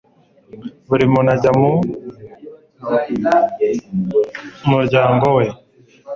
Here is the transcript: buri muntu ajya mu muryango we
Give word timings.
buri 0.89 1.03
muntu 1.11 1.29
ajya 1.35 1.51
mu 1.59 1.71
muryango 4.71 5.25
we 5.37 5.45